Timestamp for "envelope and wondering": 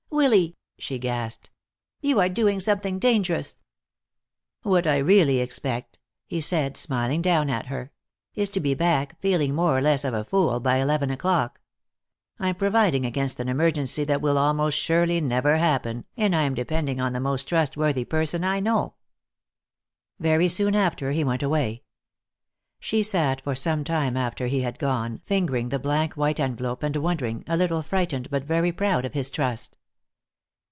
26.39-27.43